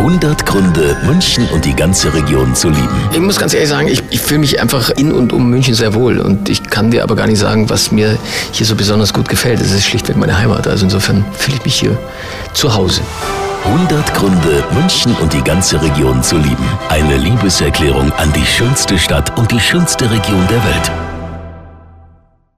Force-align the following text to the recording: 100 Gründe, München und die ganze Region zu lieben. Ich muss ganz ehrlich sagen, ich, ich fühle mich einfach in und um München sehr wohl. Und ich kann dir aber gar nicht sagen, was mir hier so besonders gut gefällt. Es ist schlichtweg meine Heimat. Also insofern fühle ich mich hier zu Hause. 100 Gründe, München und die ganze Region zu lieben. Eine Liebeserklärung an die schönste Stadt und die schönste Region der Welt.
100 0.00 0.46
Gründe, 0.46 0.96
München 1.04 1.46
und 1.52 1.66
die 1.66 1.76
ganze 1.76 2.14
Region 2.14 2.54
zu 2.54 2.70
lieben. 2.70 2.88
Ich 3.12 3.20
muss 3.20 3.38
ganz 3.38 3.52
ehrlich 3.52 3.68
sagen, 3.68 3.86
ich, 3.86 4.02
ich 4.08 4.18
fühle 4.18 4.40
mich 4.40 4.58
einfach 4.58 4.88
in 4.88 5.12
und 5.12 5.30
um 5.34 5.50
München 5.50 5.74
sehr 5.74 5.92
wohl. 5.92 6.20
Und 6.20 6.48
ich 6.48 6.62
kann 6.62 6.90
dir 6.90 7.02
aber 7.02 7.16
gar 7.16 7.26
nicht 7.26 7.38
sagen, 7.38 7.68
was 7.68 7.92
mir 7.92 8.16
hier 8.50 8.64
so 8.64 8.74
besonders 8.74 9.12
gut 9.12 9.28
gefällt. 9.28 9.60
Es 9.60 9.72
ist 9.72 9.84
schlichtweg 9.84 10.16
meine 10.16 10.38
Heimat. 10.38 10.66
Also 10.66 10.86
insofern 10.86 11.22
fühle 11.36 11.58
ich 11.58 11.64
mich 11.66 11.74
hier 11.74 11.98
zu 12.54 12.74
Hause. 12.74 13.02
100 13.66 14.14
Gründe, 14.14 14.64
München 14.72 15.14
und 15.20 15.34
die 15.34 15.44
ganze 15.44 15.82
Region 15.82 16.22
zu 16.22 16.38
lieben. 16.38 16.64
Eine 16.88 17.18
Liebeserklärung 17.18 18.10
an 18.12 18.32
die 18.32 18.46
schönste 18.46 18.98
Stadt 18.98 19.38
und 19.38 19.52
die 19.52 19.60
schönste 19.60 20.10
Region 20.10 20.46
der 20.48 20.64
Welt. 20.64 21.09